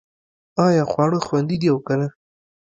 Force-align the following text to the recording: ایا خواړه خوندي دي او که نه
ایا 0.65 0.83
خواړه 0.91 1.19
خوندي 1.27 1.57
دي 1.61 1.67
او 1.73 1.79
که 1.87 1.93
نه 1.99 2.07